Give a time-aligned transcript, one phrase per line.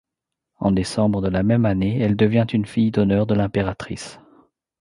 [0.57, 4.17] En décembre de la même année, elle devient une fille d'honneur de l'impératrice.